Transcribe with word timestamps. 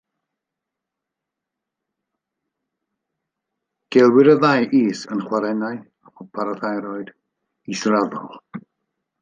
Gelwir 3.91 4.31
y 4.33 4.35
ddau 4.39 4.67
is 4.79 5.05
yn 5.17 5.23
chwarennau 5.29 6.19
parathyroid 6.39 7.13
israddol. 7.77 8.35